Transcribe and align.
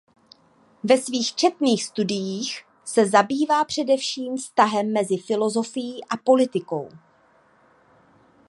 Ve 0.83 0.97
svých 0.97 1.35
četných 1.35 1.83
studiích 1.83 2.65
se 2.85 3.05
zabývá 3.09 3.65
především 3.65 4.35
vztahem 4.37 4.91
mezi 4.93 5.17
filosofií 5.17 6.01
a 6.03 6.17
politikou. 6.17 6.89